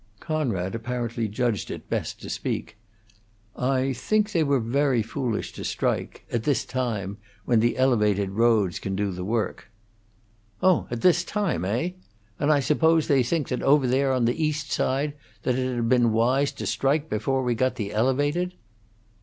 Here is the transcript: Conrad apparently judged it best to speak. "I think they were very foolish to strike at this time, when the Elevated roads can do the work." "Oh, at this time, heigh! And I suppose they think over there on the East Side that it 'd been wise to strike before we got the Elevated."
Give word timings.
Conrad 0.19 0.73
apparently 0.73 1.27
judged 1.27 1.69
it 1.69 1.87
best 1.87 2.19
to 2.23 2.27
speak. 2.31 2.75
"I 3.55 3.93
think 3.93 4.31
they 4.31 4.43
were 4.43 4.59
very 4.59 5.03
foolish 5.03 5.53
to 5.53 5.63
strike 5.63 6.25
at 6.31 6.41
this 6.41 6.65
time, 6.65 7.19
when 7.45 7.59
the 7.59 7.77
Elevated 7.77 8.31
roads 8.31 8.79
can 8.79 8.95
do 8.95 9.11
the 9.11 9.23
work." 9.23 9.69
"Oh, 10.63 10.87
at 10.89 11.01
this 11.01 11.23
time, 11.23 11.65
heigh! 11.65 11.93
And 12.39 12.51
I 12.51 12.61
suppose 12.61 13.07
they 13.07 13.21
think 13.21 13.51
over 13.51 13.85
there 13.85 14.11
on 14.11 14.25
the 14.25 14.43
East 14.43 14.71
Side 14.71 15.13
that 15.43 15.53
it 15.59 15.79
'd 15.79 15.87
been 15.87 16.11
wise 16.11 16.51
to 16.53 16.65
strike 16.65 17.07
before 17.07 17.43
we 17.43 17.53
got 17.53 17.75
the 17.75 17.91
Elevated." 17.93 18.55